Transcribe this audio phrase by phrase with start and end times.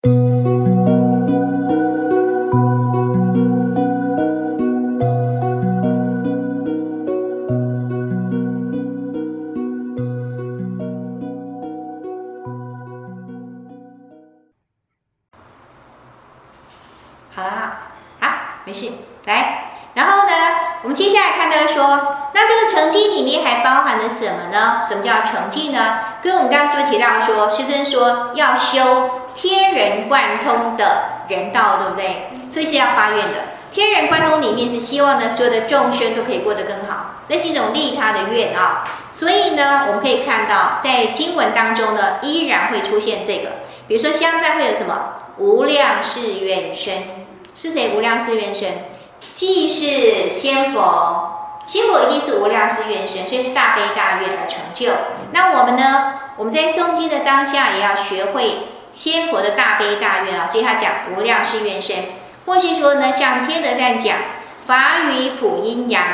[0.00, 0.10] 好
[17.42, 17.78] 了，
[18.20, 18.28] 好，
[18.64, 18.92] 没事，
[19.26, 20.32] 来，然后呢，
[20.82, 24.80] 我们接下来看到说，那这个承继里面还包含了什么呢？
[24.86, 25.98] 什么叫承继呢？
[26.22, 32.28] 跟我们刚刚是不是提到说，师尊说要修天人贯通的人道，对不对？
[32.48, 33.34] 所以是要发愿的。
[33.70, 38.82] 天人贯通里面是希望呢，所有的众生都可以过得更好，那是一种利他的愿啊。
[39.12, 43.50] 所以呢，我们可以看到，在经文当中呢，依然会出现这个，
[43.86, 47.04] 比如说香赞会有什么无量誓愿身。
[47.54, 48.72] 是谁无量誓愿身？
[49.32, 54.92] 既是仙佛，仙佛一定是无量誓愿身，所以是大悲大愿而成就。
[55.30, 56.14] 那我们呢？
[56.36, 60.46] 我们在诵经的当下，也要学会仙佛的大悲大愿啊。
[60.46, 61.96] 所以他讲无量誓愿身，
[62.46, 64.16] 或是说呢，像天德赞讲
[64.66, 66.04] 法语普阴阳，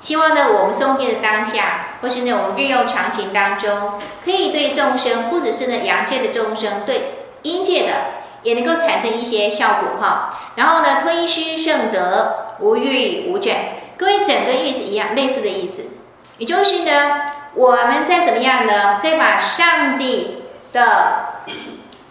[0.00, 8.18] 希望呢，我们诵经的当下，或是呢，我们日用常行当中，可以对众生，不只是呢阳界的众生，对阴界的。
[8.44, 13.56] 也能够产生一些效果哈，然后呢，吞虚圣德，无欲无倦，
[13.96, 15.86] 各位整个意思一样，类似的意思，
[16.38, 21.27] 也就是呢，我们再怎么样呢，再把上帝的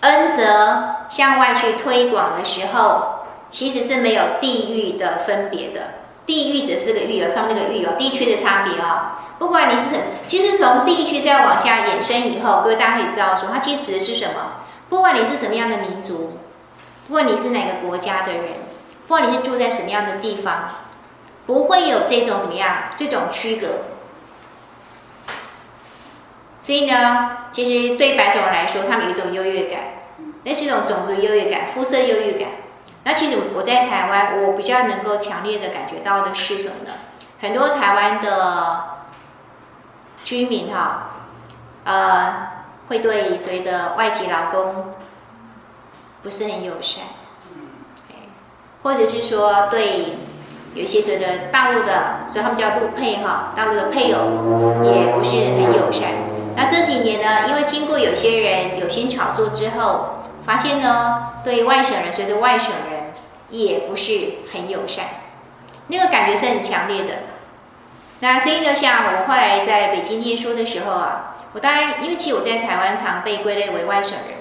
[0.02, 5.82] 恩泽向外去推广的时候，其实是没有地域的分别的，
[6.26, 14.64] 地域只是个域哦，上面那个域哦，地区的差别哦，不管你是什么，其实从地区再往下衍生以后，各位大家可以知道说，它其实指的是什么？
[14.90, 16.38] 不管你是什么样的民族，
[17.08, 18.44] 不管你是哪个国家的人，
[19.08, 20.70] 不管你是住在什么样的地方，
[21.46, 23.68] 不会有这种怎么样这种区隔。
[26.68, 29.80] 所以呢，其实对白种人来说，他们有一种优越感，
[30.44, 32.50] 那是一种种族优越感、肤色优越感。
[33.06, 36.92] 那其实我在台湾，我比较能够强烈的感觉到的是什么呢？
[37.40, 38.84] 很多台湾的
[40.26, 41.12] 居民哈，
[41.86, 42.48] 呃。
[42.90, 44.94] 会对所谓的外籍劳工
[46.24, 47.04] 不是很友善，
[48.82, 50.16] 或者是说对
[50.74, 56.12] 有一些所谓的大陆的，所以他们叫陆配哈，大陆的配偶也不是很友善。
[56.58, 63.14] 那这几年呢，因为经过有些人有心炒作之后，发现呢，对外省人，随着外省人
[63.50, 65.06] 也不是很友善，
[65.88, 67.14] 那个感觉是很强烈的。
[68.22, 71.36] 那所以呢，像我后来在北京念书的时候啊。
[71.54, 74.38] 我当然，因为其实我在台湾常被归类为外省人，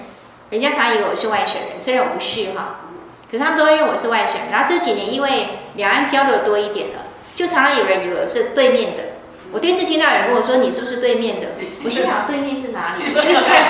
[0.51, 2.81] 人家常以为我是外省人，虽然我不是哈，
[3.31, 4.51] 可是他们都会认为我是外省人。
[4.51, 9.03] 然后这几年因为两岸交流多一点了，就常常有人以为我是对面的。
[9.51, 11.47] 我第一次听到有人跟我说：“你是不是对面的？”
[11.83, 13.63] 我心想：“对面是哪里？”我就一直看，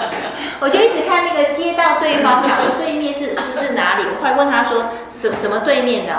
[0.60, 4.04] 我就一直看那个街道对方，表示对面是是是哪里？
[4.04, 6.12] 我后来问他说：“什么什么对面的？”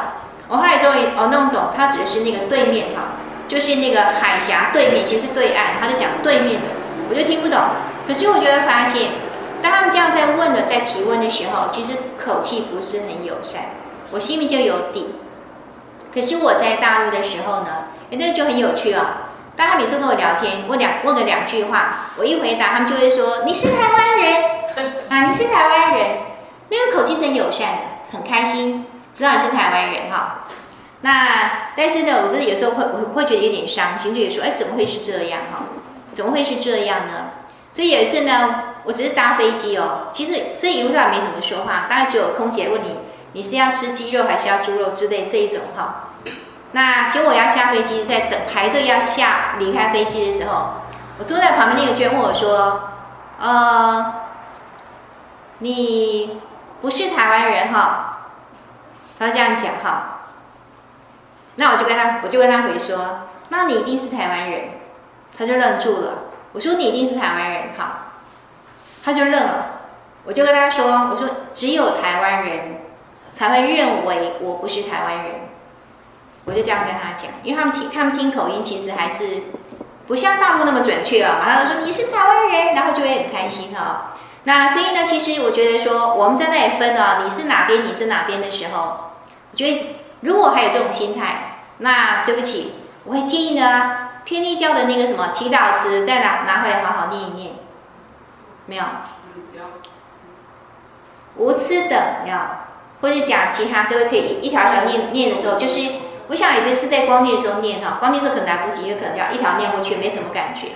[0.48, 3.18] 我后来终于哦弄懂，他指的是那个对面哈。
[3.48, 6.68] 就是那个海峡对面，其实是对岸，他就讲对面的，
[7.10, 7.60] 我就听不懂。
[8.06, 9.10] 可是我就会发现，
[9.60, 11.94] 当他们这样在问的、在提问的时候，其实
[12.24, 13.62] 口气不是很友善，
[14.12, 15.16] 我心里就有底。
[16.14, 19.32] 可是我在大陆的时候呢，那个就很有趣啊。
[19.56, 24.44] 当他们有时候跟我聊天，问两问个两句话，我一回答，他们就会说：“你是台湾人
[25.10, 26.08] 啊，你是台湾人。”
[26.72, 27.82] 那个口气是很友善的，
[28.12, 30.46] 很开心，知道你是台湾人哈。
[31.02, 35.66] 那但是呢，我真的有时候会我会觉得有点伤心，就说哎，怎么会是这样哈？
[36.14, 37.32] 怎么会是这样呢？
[37.72, 43.00] 所以有一次呢，我只是搭飞机哦，其实这一路上没怎么说话，大概只有空姐问你，
[43.34, 46.12] 你是要吃鸡肉还是要猪肉之类这一种哈。
[46.72, 50.74] 那结果我要下飞机，在等排队要下离开飞机的时候，
[51.18, 52.92] 我坐在旁边那个居然问我说，
[53.40, 54.14] 呃，
[55.60, 56.40] 你
[56.82, 58.20] 不是台湾人哈？
[59.18, 60.20] 他这样讲哈。
[61.56, 64.70] 那我就跟他，我就跟他回说，那你一定是台湾人，
[65.38, 66.20] 他就愣住了。
[66.54, 68.12] 我说你一定是台湾人，哈，
[69.04, 69.66] 他就愣了。
[70.24, 72.78] 我就跟他说，我说只有台湾人
[73.34, 75.49] 才会认为我不是台湾人。
[76.50, 79.44] 我就这样跟他讲，因为他们听他们听口音其实还是
[80.08, 81.38] 不像大陆那么准确啊。
[81.40, 84.14] 马上就说你是台湾人，然后就会很开心哈。
[84.44, 89.12] 那所以呢，其实我觉得说我们在那里分啊，你是哪边，你是哪边的时候，
[89.52, 89.96] 我觉得。
[90.22, 92.74] 如果还有这种心态，那对不起，
[93.06, 97.54] 我会建议呢，天帝教的那个什么祈祷词，再拿拿回来好好念一念。
[98.66, 98.84] 没有？
[101.38, 102.38] 无疵等，没有？
[103.00, 105.80] 或者讲其他，各位可以一条一条念念的时候，就是
[106.30, 110.68] 我想有的是在光念的时候念哈，光念的时候可能来不及，因为可能要一条念过去，没什么感觉。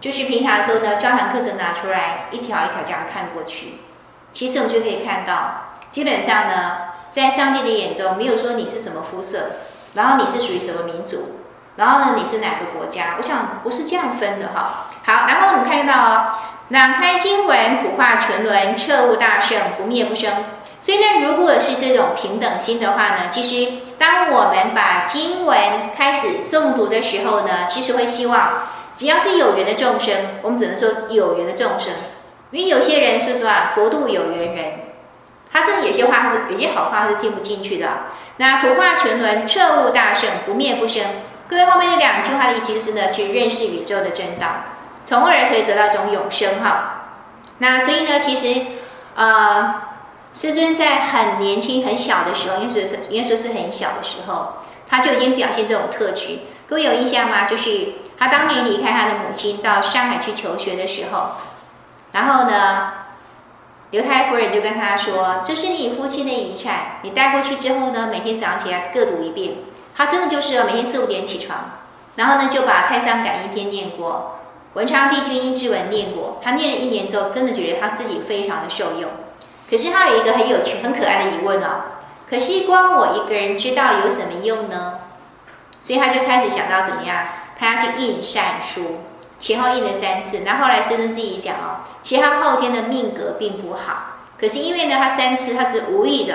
[0.00, 3.80] 就是平常的时候呢，教堂课程拿出来，一条一条这样看过去，
[4.30, 6.76] 其实我们就可以看到，基本上呢，
[7.10, 9.50] 在上帝的眼中，没有说你是什么肤色，
[9.94, 11.40] 然后你是属于什么民族，
[11.76, 13.14] 然后呢，你是哪个国家？
[13.16, 14.90] 我想不是这样分的哈。
[15.04, 16.32] 好，然后我们看到哦，
[16.68, 20.30] 朗开经文，普化沉沦，彻悟大圣，不灭不生。
[20.78, 25.58] 所以呢，如果是这种平等心的话呢，其实当我们把经文
[25.96, 28.62] 开始诵读的时候呢，其实会希望，
[28.94, 31.92] 只要是有缘的众生，我们只能说有缘的众生，
[32.52, 34.72] 因为有些人说实话，佛度有缘人，
[35.52, 37.88] 他真的有些话他是有些好话他是听不进去的。
[38.36, 41.02] 那普化沉沦，彻悟大圣，不灭不生。
[41.48, 44.46] 各位后面的两句话的意思就是呢，去认识宇宙的真道，
[45.02, 47.02] 从而可以得到一种永生哈。
[47.58, 48.62] 那所以呢，其实
[49.16, 49.87] 呃。
[50.38, 54.52] 师尊在很年轻、很小的时候，应该说是应该说是很小的时候，
[54.86, 56.38] 他就已经表现这种特质。
[56.68, 57.46] 各位有印象吗？
[57.46, 61.30] 就是他当年离开他的母亲到上海去求学的时候，
[62.12, 62.92] 然后呢，
[63.90, 69.54] 刘太夫人就跟他说：“这是你父亲的遗产，你带过去之后呢，每天早上起来各读一遍。”
[69.96, 71.80] 他真的就是每天四五点起床，
[72.14, 74.38] 然后呢就把《太上感应篇》念过，
[74.78, 76.38] 《文昌帝君阴騭文》念过。
[76.40, 79.10] 他念了一年之后，真的觉得他自己非常的受用。
[79.70, 81.68] 可是他有一个很有趣、很可爱的疑问哦。
[82.28, 84.94] 可是光我一个人知道有什么用呢？
[85.80, 87.24] 所以他就开始想到怎么样？
[87.58, 89.00] 他要去印善书，
[89.38, 90.42] 前后印了三次。
[90.44, 94.16] 然后后来师尊自己讲哦，其实他后天的命格并不好。
[94.40, 96.34] 可是因为呢，他三次他只是无意的，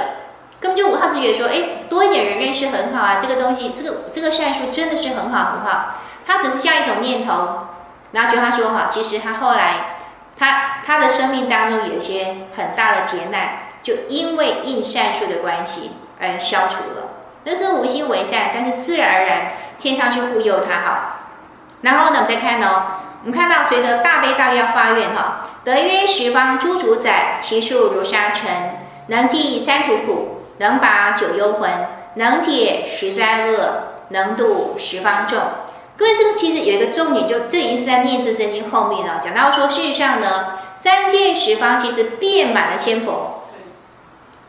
[0.60, 3.18] 根本就他是觉得说，哎，多一点人认识很好啊。
[3.20, 5.96] 这个东西，这个这个善书真的是很好很好。
[6.26, 7.68] 他只是这样一种念头，
[8.12, 9.93] 然后觉得他说哈，其实他后来。
[10.38, 13.50] 他他的生命当中有些很大的劫难，
[13.82, 17.10] 就因为印善术的关系而消除了。
[17.46, 21.16] 那是无心为善，但是自然而然天上去护佑他哈。
[21.82, 22.84] 然后呢，我们再看哦，
[23.24, 31.70] 我们看到随着大悲大愿要发愿哈，得曰十方诸主宰，其数如沙尘，能济三途苦，能拔九幽魂，
[32.16, 35.40] 能解十灾厄，能度十方众。
[35.96, 39.20] 各位，这个其实有一个重点，就这已经是在《念兹真经》后面了。
[39.22, 43.44] 讲到说，事实上呢，三界十方其实遍满了仙佛，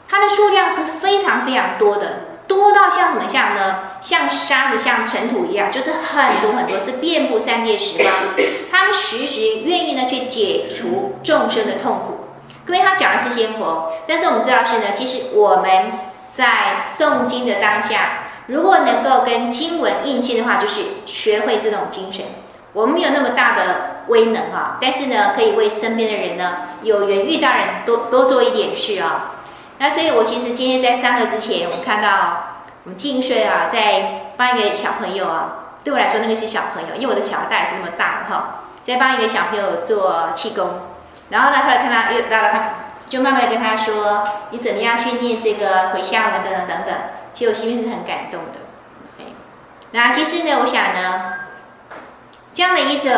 [0.09, 3.81] 它的数量是非常非常多的，多到像什么像呢？
[4.01, 8.11] 像沙子、像尘土一样，就是很多很多，是遍布三界十方。
[8.71, 12.21] 他们时时愿意呢去解除众生的痛苦。
[12.65, 15.93] 各位，他讲的是仙佛，但是我们知道是呢，其实我们
[16.27, 18.24] 在诵经的当下。
[18.47, 22.25] 如果能够跟经文印信的话，就是学会这种精神。
[22.73, 29.37] 我们没有那么大的威能哈，但是呢，可以为身边的人呢，有缘遇到人多多做一点事啊。
[29.79, 35.53] 那所以，我其实今天在上课之前，我看到我们静睡啊，在帮一个小朋友啊，
[35.85, 40.69] 对我来说那个是小朋友，因为我的小孩大也是那么大哈，在帮一个小朋友做气功。
[41.31, 42.71] 然后呢，后来看他又到了，他
[43.09, 46.95] 就慢慢跟他说，你怎么样去念这个回向文等等等等。
[47.35, 48.61] 其实我心里是很感动的。
[49.91, 51.35] 那其实呢，我想呢，
[52.53, 53.13] 这样的一种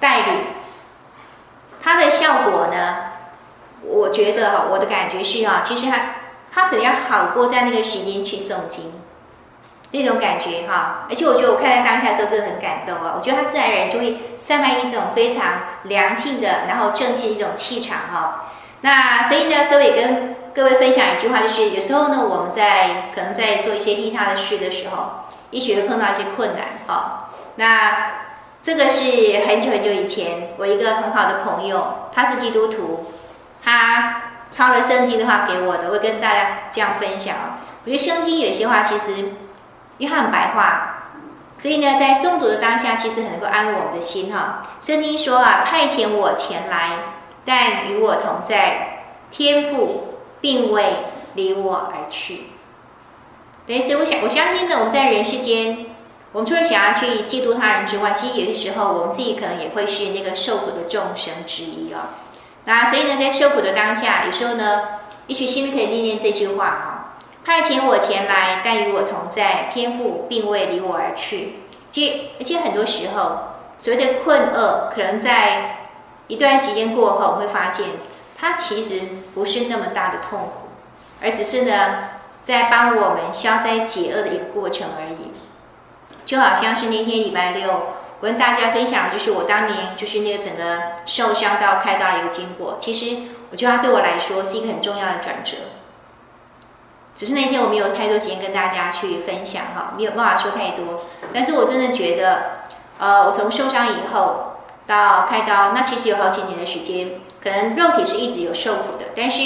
[0.00, 0.44] 带领，
[1.80, 2.96] 它的效果呢，
[3.82, 6.14] 我觉得哈，我的感觉是啊，其实它
[6.52, 8.92] 它可能要好过在那个时间去诵经，
[9.92, 11.06] 那种感觉哈。
[11.08, 13.12] 而且我觉得我看在当下的时候真的很感动啊。
[13.14, 15.44] 我觉得它自然而然就会散发一种非常
[15.84, 18.50] 良性的，然后正气的一种气场哈。
[18.80, 27.30] 那所以呢，各位跟各位分享一句话，就是有时候呢，我们在可能在做一些利他的事的时候，也许会碰到一些困难哈。
[27.56, 28.12] 那
[28.62, 33.12] 这个是很久很久以前，我一个很好的朋友，他是基督徒，
[33.64, 37.34] 他抄了圣经的话给我的，我跟大家这样分享。
[37.84, 39.12] 我觉得圣经有些话其实
[39.96, 41.08] 因为它很白话，
[41.56, 44.64] 所以呢，在诵读的当下，其实很能够安慰我们的心哈。
[44.82, 46.90] 圣经说啊，派遣我前来。
[47.44, 50.11] 但与我同在，天父
[50.42, 50.96] 并未
[51.34, 52.48] 离我而去。
[53.66, 55.86] 对，所以我想，我相信呢，我们在人世间，
[56.32, 62.10] 我们除了想要去嫉妒他人之外，其实有些时候，我们自己可能也会是那个受苦的众生之一啊。
[62.66, 64.82] 那所以呢，在受苦的当下，有时候呢，
[65.28, 71.54] 也许心里可以念念这句话啊：派遣我前来，但与我同在，天父并未离我而去。
[71.90, 75.78] 其而且很多时候，所谓的困厄，可能在。
[76.28, 77.84] 一段时间过后，会发现
[78.42, 79.02] 它其实
[79.36, 80.68] 不是那么大的痛苦，
[81.22, 82.08] 而只是呢，
[82.42, 85.30] 在帮我们消灾解厄的一个过程而已。
[86.24, 87.70] 就好像是那天礼拜六，
[88.18, 92.78] 我跟大家分享就是我当年就是那个整个受伤到开刀的一个经过。
[92.80, 95.58] 其实我觉得它对我来说是一个很重要的转折。
[97.14, 101.02] 只是那天我没有太多时间跟大家去分享哈，没有办法说太多。
[101.32, 102.64] 但是我真的觉得，
[102.98, 104.48] 呃，我从受伤以后。
[104.86, 109.40] 到开刀，那其实有好几年的时间，可能肉体是一直有受苦的，但是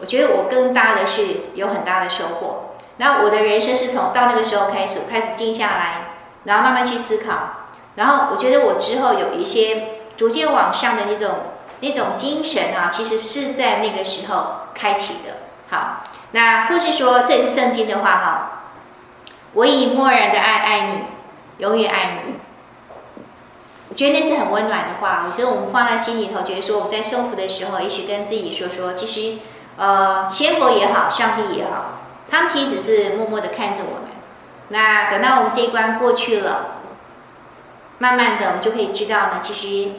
[0.00, 2.74] 我觉得我更大的是有很大的收获。
[2.96, 6.10] 那我的人生是从到那个时候开始，我开始静下来，
[6.44, 7.34] 然后慢慢去思考，
[7.94, 11.36] 然后我觉得我之后有一些逐渐往上的那种
[11.80, 15.36] 那种精神啊，其实是在那个时候开启的。
[15.70, 16.02] 好，
[16.32, 18.62] 那或是说这也是圣经的话哈，
[19.52, 20.94] 我以默然的爱爱你，
[21.58, 22.34] 永远爱你。
[23.98, 29.40] 觉得那是很温暖的话，有时候我们放在心里头，觉得说我在受苦的时候，也许跟自己说说，其实，
[29.76, 31.98] 呃，仙佛也好，上帝也好，
[32.30, 34.10] 他们其实只是默默的看着我们。
[34.68, 36.76] 那等到我们这一关过去了，
[37.98, 39.90] 慢慢的我们就可以知道呢，其实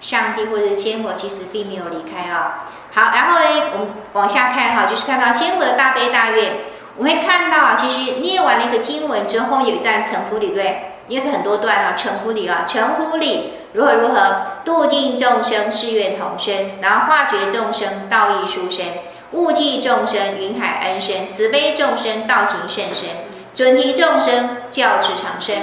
[0.00, 2.64] 上帝或者仙佛其实并没有离开啊。
[2.92, 6.54] 好，然后呢，我们往下看哈，就是看到仙佛的大悲大愿，
[6.96, 10.93] 我们会看到，其实念完了一个经文之后，有一段承福礼，对。
[11.08, 18.86] 也是很多段啊，承福礼啊，承福礼如何如何度尽众生誓愿同生，然后化觉众生道义殊深，
[19.32, 23.08] 悟济众生云海恩深，慈悲众生道情甚深，
[23.52, 25.56] 准提众生教智长生，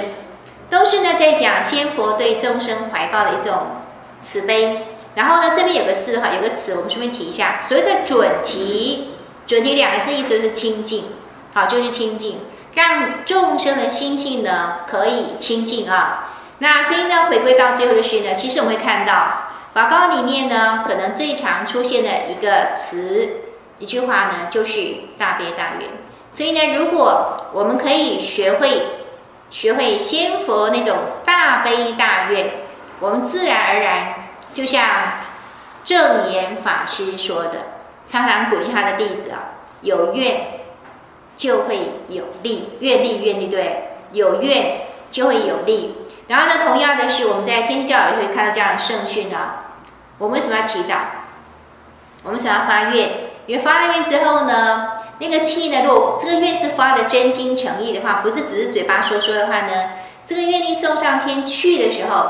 [0.70, 3.54] 都是呢在讲仙佛对众生怀抱的一种
[4.20, 4.86] 慈悲。
[5.14, 9.10] 然后呢，这边有个字哈，有个词我们顺便提一下，所谓的准提，
[9.44, 11.04] 准提两个字意思就是清净，
[11.52, 12.38] 好，就是清净。
[12.74, 23.28] 让众生的心性呢可以清净啊，那所以呢回归到最后就是呢，其实我们会看到法告里面呢，可能最常出现的一个词
[23.78, 25.90] 一句话呢，就是大悲大愿。
[26.30, 28.86] 所以呢，如果我们可以学会
[29.50, 32.50] 学会仙佛那种大悲大愿，
[33.00, 34.14] 我们自然而然
[34.54, 34.88] 就像
[35.84, 37.66] 证言法师说的，
[38.10, 40.61] 常常鼓励他的弟子啊，有愿。
[41.36, 45.96] 就会有力，愿力愿力对，有愿就会有力。
[46.28, 49.74] 然后呢，同样的是，我们在天地教也会看到这样的圣训啊。
[50.18, 50.96] 我们为什么要祈祷？
[52.22, 53.10] 我们想要发愿，
[53.46, 59.90] 因为发了愿之后呢，那个气呢，如果这个愿是发的真心诚意的话，不是只是嘴巴说说的话呢，
[60.24, 62.26] 这个愿力送上天去的时候，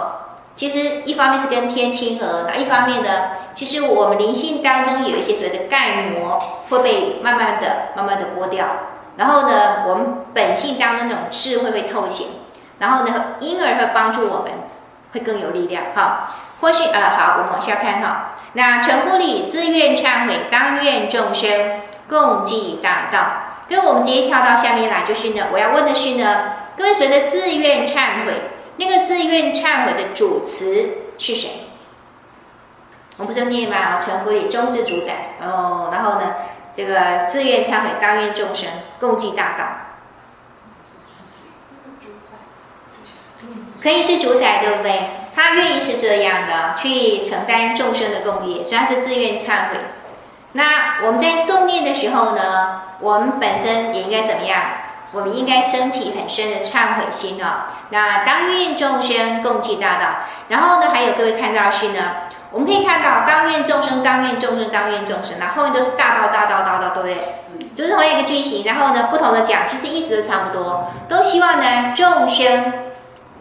[0.57, 3.09] 其实一方面是跟天亲和，那一方面呢，
[3.53, 8.67] 其实我们灵性当中有一些所谓的盖膜会被慢慢的、慢慢的剥掉。
[9.17, 12.29] 然后呢，我们本性当中那种智慧会透显，
[12.79, 14.53] 然后呢，因而会帮助我们，
[15.13, 15.85] 会更有力量。
[15.95, 18.31] 哈，或许呃，好，我们往下看哈。
[18.55, 23.19] 那承福礼自愿忏悔，当愿众生共济大道。
[23.69, 28.51] 跟我们直接跳到下面来，就是呢，我要问的是呢，各位谁的自愿忏悔？
[28.77, 30.89] 那个自愿忏悔的主词
[31.19, 31.51] 是谁？
[33.19, 33.77] 我们不是念吗？
[33.77, 36.35] 啊，承福礼终至主宰哦，然后呢？
[36.75, 39.65] 这个自愿忏悔，当愿众生共济大道，
[43.83, 45.11] 可以是主宰，对不对？
[45.35, 49.81] 他愿意是这样的，去承担众生的共业，虽然是自愿忏悔。
[50.53, 54.63] 那我们在诵念的时候呢，我们本身也应该怎么样？
[55.13, 57.65] 我们应该升起很深的忏悔心哦。
[57.91, 60.07] 那当愿众生共济大道，
[60.49, 62.22] 然后呢，还有各位看到是呢？
[62.53, 67.25] 我们可以看到，当愿众生，当愿众生，当愿众生，那后面都是大道，大道，大道，对不对？
[67.75, 72.73] 就是同一个句型，然后呢，不同的讲，其实意思都差不多，都希望呢众生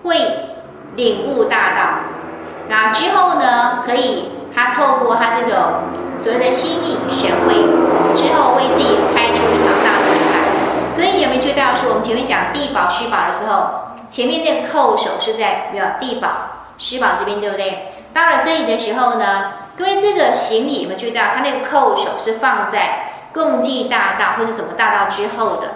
[0.04, 0.16] 会
[0.96, 1.82] 领悟大道，
[2.70, 5.58] 那之后呢，可以他透过他这种
[6.18, 7.54] 所谓的心领神会，
[8.16, 10.90] 之后为自己开出一条大路出来。
[10.90, 16.30] 所以有没有觉得说，我们前面讲地宝、施宝的时候，前面那个叩首是在没有地宝、
[16.78, 17.88] 施宝这边，对不对？
[18.14, 25.76] 到了这里的时候呢，因为这个行礼有没有注意到，他那个叩首是放在共济大道或者什么大道之后的。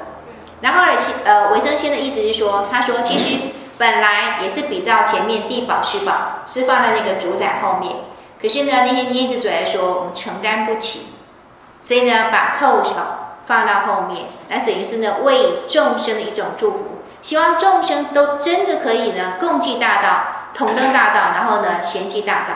[0.61, 0.91] 然后呢，
[1.23, 3.37] 呃，维生仙的意思是说，他说其实
[3.77, 7.95] 本来也是比较前面地宝施宝是放在那个主宰后面，
[8.41, 11.07] 可是呢，那些捏子嘴来说我们承担不起，
[11.81, 12.95] 所以呢，把叩首
[13.45, 16.85] 放到后面，那等于是呢为众生的一种祝福，
[17.21, 20.34] 希望众生都真的可以呢共济大道。
[20.55, 22.53] 同登大道，然后呢，贤济大道，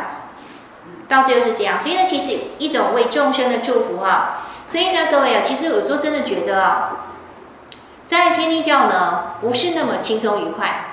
[1.08, 1.80] 到最后是这样。
[1.80, 4.44] 所以呢，其实一种为众生的祝福哈。
[4.66, 6.92] 所以呢，各位啊，其实有时候真的觉得啊，
[8.06, 10.86] 在天地教呢，不是那么轻松愉快。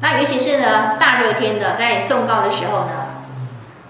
[0.00, 2.90] 那尤其是呢，大热天的，在诵告的时候呢，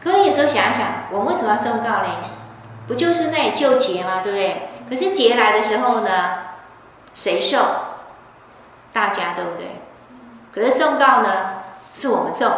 [0.03, 2.09] 各位有时候想一想，我们为什么要送告嘞？
[2.87, 4.23] 不就是那里救劫吗？
[4.23, 4.69] 对不对？
[4.91, 6.11] 可是劫来的时候呢，
[7.15, 7.59] 谁受？
[8.93, 9.81] 大家对不对？
[10.53, 11.58] 可是送告呢？
[11.99, 12.49] 是我们诵，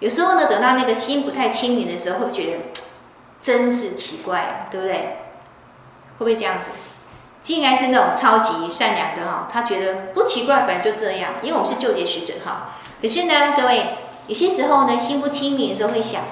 [0.00, 2.58] 有时候呢，等到那个心不太清明的时候，会不会觉得
[3.40, 4.94] 真是奇怪，对不对？
[4.94, 6.68] 会不会这样子？
[7.40, 12.74] 竟然是那种超级善良的哈，他觉得不奇怪，本来就这样，因为我们是救劫使者哈。
[13.00, 16.22] 可是呢，各位有些时候呢，心不清明的时候会想，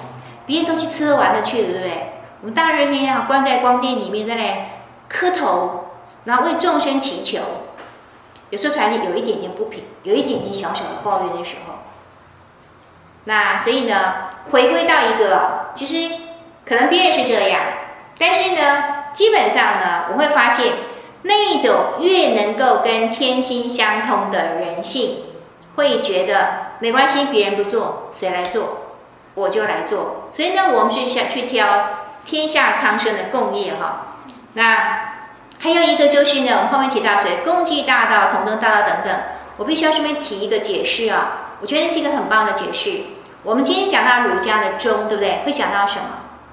[0.45, 2.13] 别人都去吃喝玩乐去了，对不对？
[2.41, 4.69] 我们大热天啊，关在光殿里面，在那
[5.09, 5.85] 磕头，
[6.25, 7.39] 然后为众生祈求。
[8.51, 11.75] 有时候团体有一点点不平，有一点点小小的抱怨的时候，
[13.25, 14.13] 那所以呢，
[14.51, 16.15] 回归到一个，其实
[16.65, 17.61] 可能别人是这样，
[18.17, 20.73] 但是呢，基本上呢，我会发现
[21.23, 25.23] 那一种越能够跟天心相通的人性，
[25.75, 28.97] 会觉得没关系，别人不做，谁来做，
[29.35, 30.27] 我就来做。
[30.31, 31.89] 所以呢，我们是想去挑
[32.25, 34.15] 天下苍生的共业哈，
[34.53, 35.11] 那。
[35.63, 39.13] 还有一个就是呢，我们后面提到谁共济大道、同登大道等等，
[39.57, 43.03] 我必须要顺便提一个解释啊，我觉得是一个很棒的解释。
[43.43, 45.41] 我们今天讲到儒家的忠，对不对？
[45.45, 46.05] 会想到什么？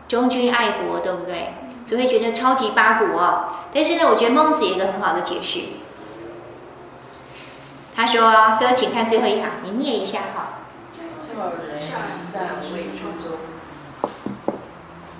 [0.06, 1.54] 忠君爱国，对不对？
[1.84, 3.46] 所以会觉得超级八股哦。
[3.72, 5.60] 但是呢，我觉得孟子有一个很好的解释。
[7.96, 10.60] 他说：“哥，请看最后一行，你念一下哈。”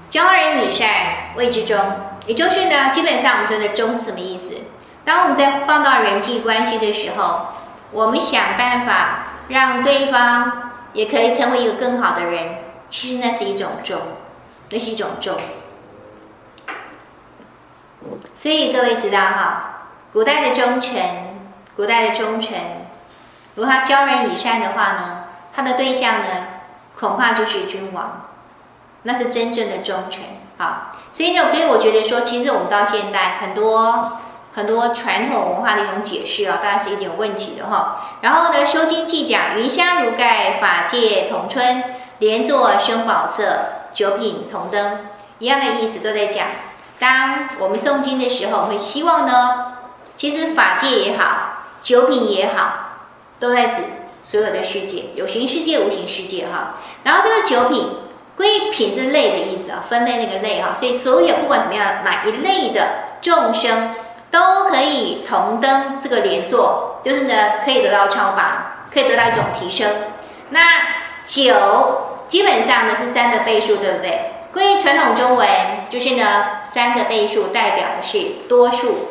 [0.09, 1.77] 教人以善，谓之忠。
[2.27, 4.59] 也就是呢，基本上我们说的忠是什么意思？
[5.05, 7.49] 当我们在放到人际关系的时候，
[7.91, 13.99] 我们想办法让对方也可以成为一个更好的人，其实那是一种忠，
[14.71, 15.37] 那是一种忠。
[18.37, 21.01] 所以各位知道哈，古代的忠臣，
[21.77, 22.59] 古代的忠臣，
[23.55, 26.29] 如果他教人以善的话呢，他的对象呢，
[26.99, 28.29] 恐怕就是君王，
[29.03, 30.23] 那是真正的忠臣。
[30.59, 34.19] 啊，所以呢，所以我觉得说，其实我们到现代很多
[34.55, 38.19] 很多传统文化的一种解释啊，当然是一点问题的哈。
[38.23, 41.85] 然后呢，《修经》记讲云香如盖，法界同春，
[42.19, 43.59] 莲座生宝色，
[43.93, 44.99] 九品同灯，
[45.39, 46.47] 一样的意思都在讲。
[46.99, 49.75] 当我们诵经的时候，会希望呢，
[50.17, 52.99] 其实法界也好，九品也好，
[53.39, 53.83] 都在指
[54.23, 56.75] 所有的世界，有形世界、无形世界哈。
[57.05, 57.89] 然后这个九品。
[58.39, 62.91] 归品是类的意思啊，分类那个类哈，所以所有不管什么样哪一类的
[63.21, 63.93] 众生
[64.31, 69.91] 都可以同登这个连坐，就是呢可以得到超拔，可以得到一种提升。
[70.51, 70.61] 那
[71.25, 71.55] 九
[72.27, 74.33] 基本上呢是三的倍数，对不对？
[74.53, 75.49] 关于传统中文
[75.91, 79.09] 就是呢三的倍数代表的是多数，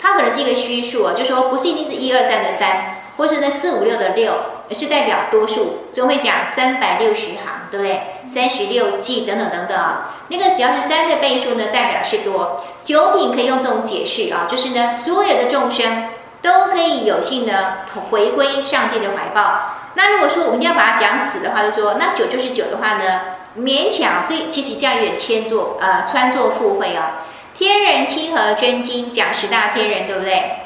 [0.00, 4.32] 它可能是一个虚数啊，就说不是一定是一二三的三，或是呢四五六的六。
[4.68, 8.00] 而是代表多数，所以会讲三百六十行，对不对？
[8.26, 10.14] 三十六计等等等等啊。
[10.28, 12.64] 那个只要是三的倍数呢，代表是多。
[12.82, 16.08] 九品可以用这种解释啊，就是呢，所有的众生
[16.40, 17.78] 都可以有幸呢
[18.10, 19.74] 回归上帝的怀抱。
[19.94, 23.20] 那如果说我们一定要把它讲死的话，就说那九就是九的话呢，
[23.58, 27.26] 勉强这其实这样有点迁作呃穿作附会啊。
[27.54, 30.56] 天人亲和真经讲十大天人，对不对？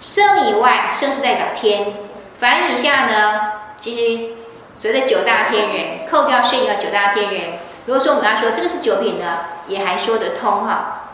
[0.00, 2.05] 圣以外，圣是代表天。
[2.38, 4.34] 凡以下呢，其实
[4.74, 11.04] 所谓的九大天人，扣掉圣要九大天人，如果说我们要说这个是九品呢，也还说得通哈。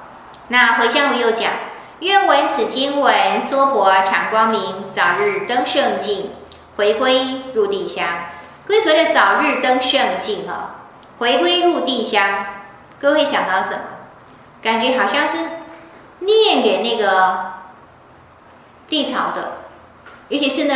[0.48, 1.52] 那回向文又讲，
[2.00, 6.32] 愿闻此经文，娑婆常光明，早日登圣境，
[6.76, 8.04] 回归入地乡。
[8.66, 10.86] 各位所谓的早日登圣境哈，
[11.18, 12.46] 回归入地乡，
[13.00, 13.80] 各位想到什么？
[14.60, 15.38] 感觉好像是
[16.18, 17.52] 念给那个
[18.88, 19.52] 地朝的，
[20.26, 20.74] 尤其是呢。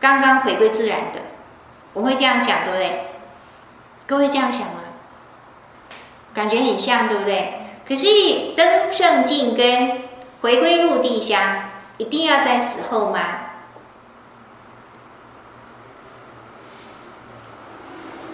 [0.00, 1.20] 刚刚回归自然的，
[1.92, 3.04] 我会这样想，对不对？
[4.06, 4.80] 各位这样想吗？
[6.32, 7.66] 感觉很像，对不对？
[7.86, 8.06] 可是
[8.56, 10.02] 登圣境跟
[10.40, 11.64] 回归入地乡，
[11.98, 13.18] 一定要在死后吗？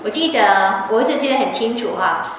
[0.04, 2.36] 我记得，我一直记得很清楚哈。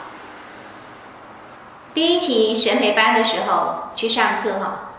[1.93, 4.91] 第一期神培班的时候去上课哈，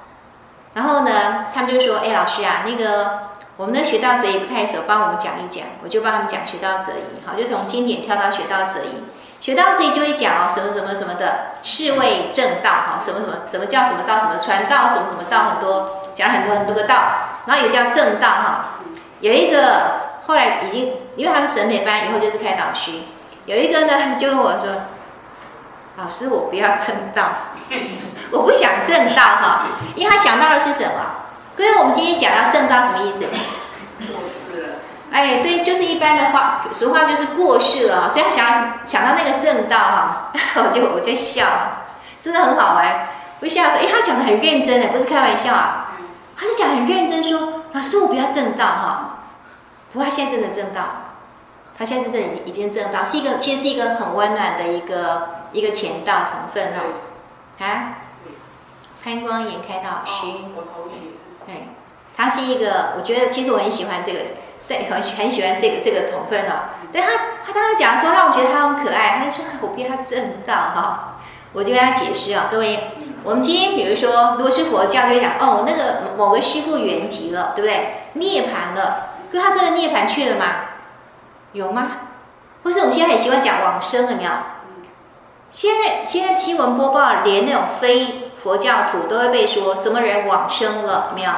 [0.75, 3.28] 然后呢，他们就说：“哎，老师啊，那个。”
[3.59, 7.18] 我们的学道则也不太熟，帮我们讲一讲，我就帮他们讲学道则宜。
[7.27, 9.03] 好，就从经典跳到学道则宜。
[9.40, 16.94] 学道则宜就会讲哦，什么什么什么的，是谓正道哈，什么什么什么叫什么道，什么传道，什么什么道，很多讲了很多很多个道，
[17.47, 18.79] 然后也叫正道哈。
[19.18, 22.92] 有一个后来已经，因为他们审美班以后就是开导师，
[23.47, 24.68] 有一个呢就跟我说，
[25.97, 27.31] 老师我不要正道，
[28.31, 29.66] 我不想正道哈，
[29.97, 31.27] 因为他想到的是什么？
[31.59, 33.25] 所以我们今天讲到正道什么意思？
[33.99, 34.68] 过世了。
[35.11, 38.09] 哎，对，就是一般的话，俗话就是过世了。
[38.09, 41.87] 所以他想到想到那个正道 哈，我就我就笑了，
[42.23, 43.09] 真的很好玩。
[43.40, 45.97] 我笑说，哎，他讲的很认真的，不是开玩笑啊。
[46.37, 49.18] 他是讲很认真说，老师我不要正道哈。
[49.92, 50.83] 不过他现在真的正道，
[51.77, 57.66] 他现在是真的已经正道，是一个其实是一个很温暖的一个一个前道同分哦。
[57.66, 57.99] 啊？
[59.03, 60.27] 潘光眼开导师。
[62.19, 64.19] 他是一个，我觉得其实我很喜欢这个
[64.67, 66.77] 对，很很喜欢这个这个同分哦。
[66.93, 67.09] 对他，
[67.47, 69.19] 他当时讲的时候让我觉得他很可爱。
[69.19, 71.21] 他就说：“我逼他正道哈。”
[71.55, 72.91] 我就跟他解释啊，各位，
[73.23, 78.03] 我们今天比如说，如果是佛教，就会讲哦，那个某个师父圆寂了，对不对？
[78.15, 80.47] 涅槃了，可是他真的涅槃去了吗？
[81.53, 81.93] 有吗？
[82.65, 84.31] 或是我们现在很喜欢讲往生，了没有？
[85.51, 91.31] 现在现在新闻播报，连那种非佛教徒都会被说什么人往生了，没有？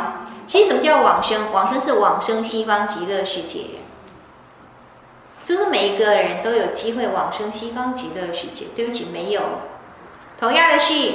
[0.50, 1.52] 其实什么叫往生？
[1.52, 3.66] 往生是往生西方极乐世界，
[5.40, 8.64] 是不是每一个人都有机会往生西方极乐世界？
[8.74, 9.42] 对不起，没有。
[10.40, 11.12] 同样的是，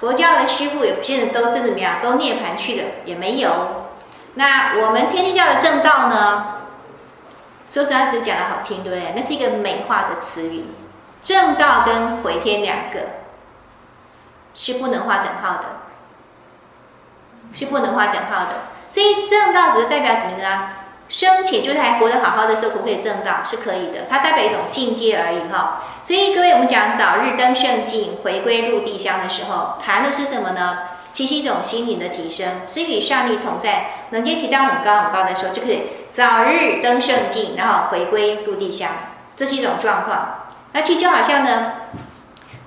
[0.00, 3.86] 佛教的师父也不见得都真的怎么样，都涅槃去的也没有。
[4.34, 6.56] 那我们天地教的正道呢？
[7.66, 9.14] 说实话，只讲的好听，对不对？
[9.16, 10.64] 那是一个美化的词语。
[11.22, 12.98] 正道跟回天两个
[14.54, 15.64] 是不能画等号的，
[17.54, 18.52] 是不能画等号的。
[18.88, 20.70] 所以正道只是代表什么呢？
[21.08, 23.36] 生前就是还活得好好的时候，可不可以正道？
[23.44, 25.82] 是可以的，它代表一种境界而已哈。
[26.02, 30.78] 所以各位，我们讲早日登圣境，回归入地乡的时候，谈的是什么呢？
[31.10, 38.90] 其实一种心灵的提升，是与上帝同在，能见提到很高很高的时候，就可以早日登圣境，然后回归入地乡，
[39.34, 40.44] 这是一种状况。
[40.72, 41.72] 那其实就好像呢，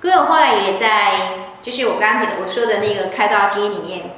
[0.00, 1.12] 各位我后来也在，
[1.62, 4.10] 就是我刚刚提的我说的那个开道经里面，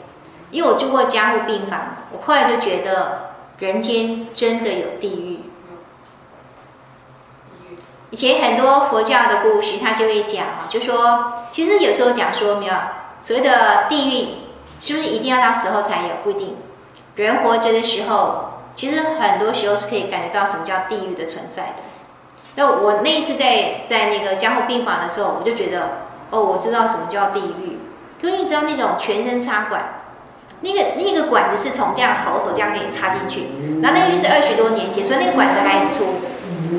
[0.55, 1.81] 因为我住过加护病房，
[2.13, 3.35] 我后来就觉得。
[3.61, 5.39] 人间真的有地狱。
[8.11, 12.75] 以前很多佛教的故事，他就会讲啊，就说其实有时候讲说没有
[13.21, 14.29] 所谓的地狱，
[14.81, 16.17] 是不是一定要到时候才有？
[16.25, 16.57] 不一定。
[17.15, 21.75] 人活着的时候，其实很多时候是可以感觉到什么叫地狱的存在的。
[22.57, 25.91] 那我那一次在在那个加护病房的时候，我就觉得
[26.31, 27.79] 哦，我知道什么叫地狱。
[28.21, 30.01] 可你知道那种全身插管。
[30.65, 33.49] 那个那个管子是从这样喉头这样给你插进去，
[33.83, 36.23] 然后那个就是二十多年前，所以那个管子还很粗，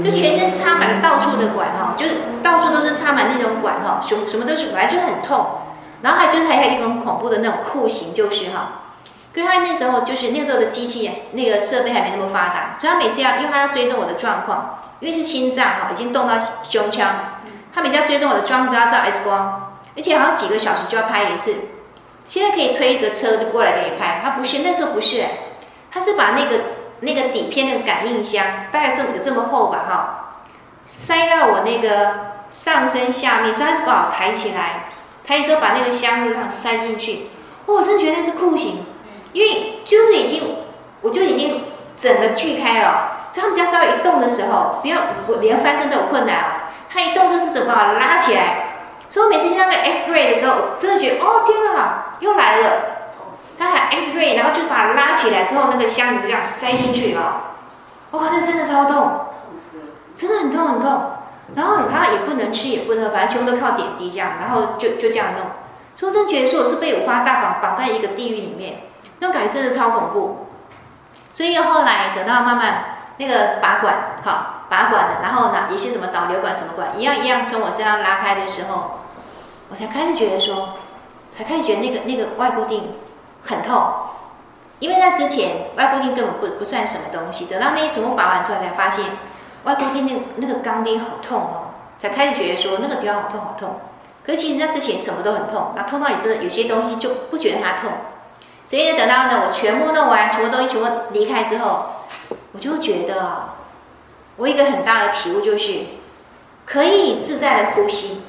[0.04, 5.46] 就全身插满了到处的管哈，就是到处都是插满那种管哈，什什么都是，本来就是很痛，
[6.02, 8.82] 然后还就是还有一种恐怖的那种酷刑，就是哈，
[9.36, 17.36] 因为他那时候就是那时候的机器那个设备还没那么发达，所以他每次要，因为他要追踪我的状况，因为是心脏哈已经动到胸腔，
[17.72, 21.56] 他每次要追踪我的状况都要照 X 光，而且好像几个小时就要拍一次。
[22.26, 25.24] 现在可以推一个车就过来给你拍，他不是那时候不是，
[25.92, 26.60] 他是把那个
[27.02, 30.40] 那个底片那个感应箱，大概这么这么厚吧哈，
[30.86, 34.86] 塞到我那个上身下面，所以他是不好抬起来，
[35.24, 37.30] 抬起之后把那个箱子这样塞进去，
[37.68, 38.86] 哦，我真的觉得那是酷刑，
[39.34, 40.58] 因为就是已经
[41.02, 41.64] 我就已经
[41.98, 48.64] 整个锯开了，所以他们只要稍微一动的时候，不要我连翻身都有困难啊，他一动就是怎么把我拉起来。
[49.08, 52.72] 所以我每次听到那个 X ray 的时候，我真的觉得哦天哪，又来了！
[53.58, 57.54] 他喊 X ray，然后就把拉起来之后，那个箱子就这样塞进去啊！
[58.12, 59.28] 哇，那真的超痛，
[60.14, 61.12] 真的很痛很痛。
[61.56, 65.48] 然后他也不能吃也不能喝，反正全部都靠点滴这样，然后就就这样弄。
[65.96, 68.84] 说真觉得说我是被五花大绑绑在一个地狱里面，
[69.20, 70.48] 那种感觉真的超恐怖。
[71.32, 72.86] 所以后来等到慢慢
[73.18, 74.52] 那个拔管，好。
[74.68, 79.02] 拔管的，然后呢，一些什么导流管什么管，一样一样从我身上拉开的时候，
[79.70, 80.80] 我才开始觉得说，
[81.38, 82.94] 才开始觉得那个那个外固定
[83.44, 83.84] 很痛，
[84.80, 89.06] 因为那之前外固定根本不不算什么东西，等到那一全部拔完之后，才发现
[89.64, 93.80] 外固定那个那个钢钉好痛哦，才开始觉得说那个地方好痛好痛。
[94.26, 97.92] 可是其实那之前什么都很痛，那痛到你真的有些东西就不觉得它痛，
[98.66, 101.86] 所以等到呢我全部弄完，全部东西全部离开之后，
[102.54, 103.50] 我就觉得。
[104.38, 105.80] 我一个很大的体悟就是，
[106.66, 108.22] 可以自在的呼吸，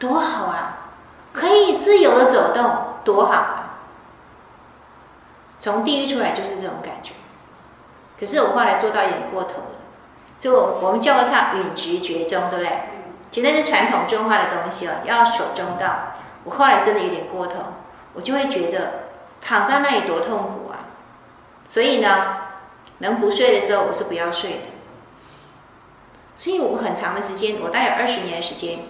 [0.00, 0.73] 多好啊！
[1.34, 2.64] 可以自由的走动，
[3.04, 3.80] 多好啊！
[5.58, 7.12] 从地狱出来就是这种感觉。
[8.18, 9.76] 可是我后来做到有点过头了，
[10.38, 12.80] 所以我我们教会唱允直觉中，对不对？
[13.32, 16.14] 其实那是传统中华的东西了，要守中道。
[16.44, 17.54] 我后来真的有点过头，
[18.12, 18.92] 我就会觉得
[19.42, 20.86] 躺在那里多痛苦啊！
[21.66, 22.36] 所以呢，
[22.98, 24.58] 能不睡的时候，我是不要睡的。
[26.36, 28.80] 所以我很长的时间，我大概有二十年的时间，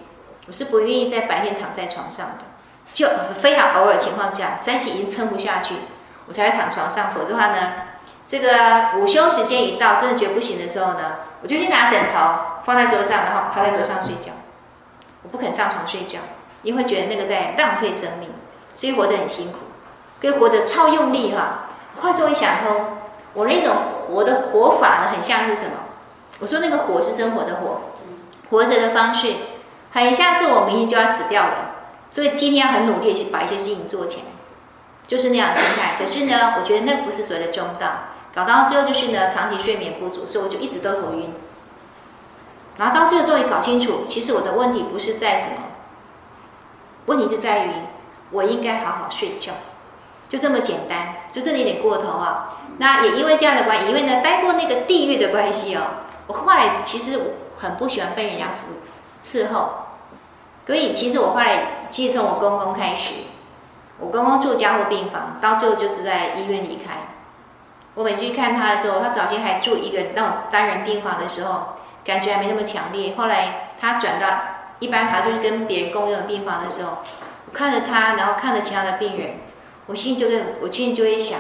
[0.47, 2.45] 我是不愿意在白天躺在床上的，
[2.93, 5.75] 就非常偶尔情况下，三级已经撑不下去，
[6.27, 7.11] 我才会躺床上。
[7.13, 7.73] 否则的话呢，
[8.27, 14.33] 这个午休时间一到，真的觉得不行的时候呢，我就去拿枕头放在桌上，然后趴在桌上睡觉。
[15.23, 16.19] 我不肯上床睡觉，
[16.63, 18.31] 因为觉得那个在浪费生命，
[18.75, 19.59] 所以活得很辛苦，
[20.21, 21.69] 跟活得超用力哈。
[22.01, 22.99] 后来终于想通，
[23.33, 23.75] 我那种
[24.07, 25.73] 活的活法呢，很像是什么？
[26.41, 27.81] 我说那个活是生活的活，
[28.51, 29.35] 活着的方式
[29.95, 31.71] 很像是我明天就要死掉了，
[32.09, 34.25] 所以今天要很努力去把一些事情做起来，
[35.07, 35.95] 就是那样心态。
[35.99, 37.89] 可是呢，我觉得那不是所谓的中道，
[38.35, 41.33] 搞到最后就是呢，长期睡眠不足，所以我就一直都头晕。
[42.77, 45.57] 然后到最后终于搞清楚，其实我的问题不是在什么，
[47.07, 47.71] 问题就在于
[48.31, 49.53] 我应该好好睡觉，
[50.29, 52.59] 就这么简单，就真的有点过头啊。
[52.79, 55.83] 那也因为这样的关系，因为呢待过那个地狱的关系哦，
[56.27, 57.25] 我后来其实我
[57.61, 58.83] 很不喜欢被人家服
[59.23, 59.84] 伺候，
[60.67, 63.13] 所以其实我后来其实从我公公开始，
[63.99, 66.95] 我公公住加护病房，到最后就是在医院离开。
[67.95, 73.15] 我每次去看他的时候，他早先还住一个那种单人病房的时候，感觉还没那么强烈。
[73.15, 74.27] 后来他转到
[74.81, 76.99] 一般房，就是跟别人共用的病房的时候，
[77.47, 79.33] 我看着他，然后看着其他的病人，
[79.87, 81.39] 我心里就跟我心里就会想：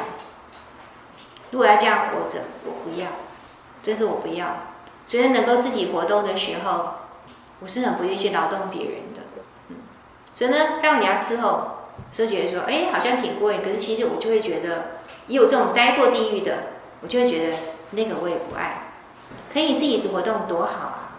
[1.50, 3.08] 如果要这样活着，我不要，
[3.82, 4.46] 真是我不要。
[5.02, 6.90] 虽然能够自己活动的时候，
[7.60, 9.13] 我是很不愿意去劳动别人。
[10.34, 13.60] 所以呢，让人家伺候，就觉得说，哎，好像挺贵。
[13.60, 14.98] 可是其实我就会觉得。
[15.26, 16.52] 也有这种待过地狱的，
[17.00, 17.56] 我就会觉得
[17.92, 18.88] 那个我也不爱，
[19.50, 21.16] 可以自己活动多好啊！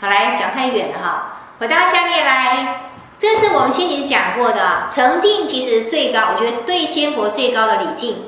[0.00, 2.82] 好，来讲太远了哈，回到下面来，
[3.18, 8.26] 这是我们先前讲过的，诚敬其实最高，我觉得对仙佛最高的礼敬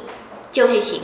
[0.51, 1.03] 就是行，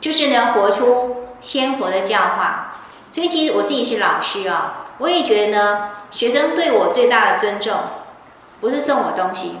[0.00, 2.76] 就是呢活出仙佛的教化。
[3.10, 7.80] 所以其实我自己是老师啊，我也觉得呢，学生对我最大的尊重，
[8.62, 9.58] 不是送我东西。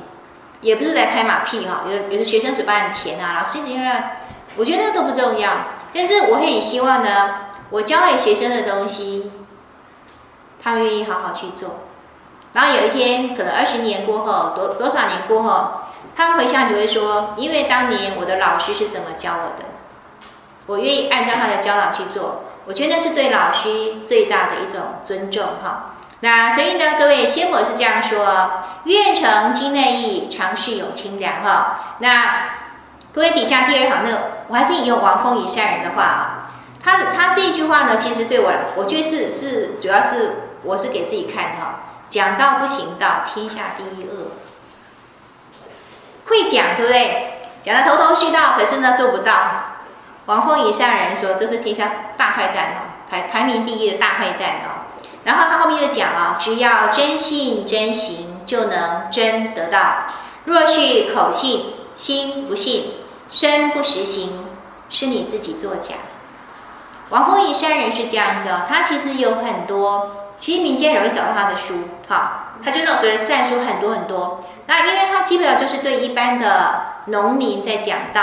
[0.62, 4.02] 也不是来拍马屁哈，有的有的学生嘴巴很甜啊，老师怎样？
[4.56, 5.50] 我觉得那个都不重要，
[5.92, 7.34] 但是我很希望呢，
[7.70, 9.32] 我教给学生的东西，
[10.62, 11.80] 他们愿意好好去做。
[12.52, 15.80] 然后有一天，可能二十年过后，多多少年过后，
[16.14, 19.66] 他们回想就会说，因为当年我的老师是怎么教我的，
[20.66, 22.44] 我愿意按照他的教导去做。
[22.66, 25.96] 我觉得那是对老师最大的一种尊重哈。
[26.24, 31.96] 那所以呢，各位仙佛是这样说：愿成金内义，常世永清凉哈。
[31.98, 32.50] 那
[33.12, 36.38] 各位底下第二行呢，我还是引用王凤仪善人的话啊。
[36.80, 41.80] 他他这一句话呢，其实对我，我觉得是是主要是我是给自己看哈。
[42.08, 44.32] 讲道不行道，天下第一恶。
[46.26, 47.50] 会讲对不对？
[47.62, 49.32] 讲的头头是道，可是呢做不到。
[50.26, 54.71] 王凤仪善人说，这是天下大坏蛋哦，排排名第一的大坏蛋哦。
[55.24, 60.06] 然后他后面又讲了，只要真信真行，就能真得到。
[60.46, 62.94] 若是口信，心不信，
[63.28, 64.46] 身不实行，
[64.90, 65.94] 是你自己作假。
[67.10, 71.74] 王凤仪善人是这样子哦，他其实有很多，其实民间容易找到他的书，
[72.08, 74.44] 哈，他就那种所谓的善书很多很多。
[74.66, 78.22] 那因为他基本上就是对一般的农民在讲道，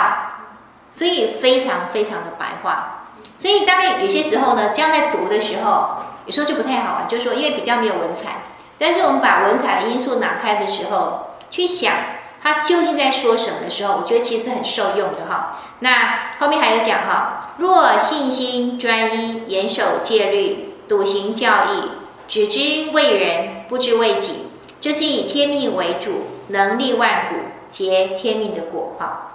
[0.92, 3.06] 所以非常非常的白话。
[3.38, 6.09] 所以当然有些时候呢，这样在读的时候。
[6.30, 8.44] 有时候就不太好玩，就是说，因为比较没有文采。
[8.78, 11.92] 但是我们把文采的因素拿开的时候，去想
[12.40, 15.60] 他究竟在说什么的时候，我觉得其实很受用的哈。
[15.80, 21.90] 那后面还有讲哈，若信心专一，严守戒律，笃行教义，
[22.28, 27.38] 只知为人，不知为己，这是以天命为主，能立万古，
[27.70, 29.32] 结天命的果哈。